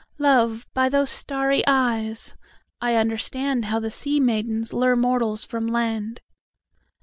Love, 0.17 0.65
by 0.73 0.89
those 0.89 1.11
starry 1.11 1.61
eyesI 1.67 2.33
understandHow 2.81 3.79
the 3.79 3.91
sea 3.91 4.19
maidens 4.19 4.71
lureMortals 4.71 5.45
from 5.45 5.67
land. 5.67 6.21